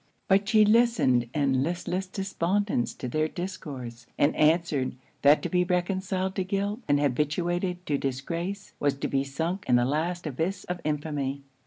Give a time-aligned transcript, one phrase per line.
[0.27, 6.33] But she listened in listless despondence to their discourse, and answered, that to be reconciled
[6.37, 10.81] to guilt, and habituated to disgrace, was to be sunk in the last abyss of
[10.83, 11.43] infamy.